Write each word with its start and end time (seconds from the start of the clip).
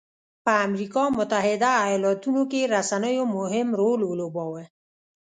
په 0.45 0.51
امریکا 0.67 1.03
متحده 1.17 1.71
ایالتونو 1.85 2.41
کې 2.51 2.69
رسنیو 2.75 3.23
مهم 3.37 3.67
رول 3.79 3.99
ولوباوه. 4.05 4.63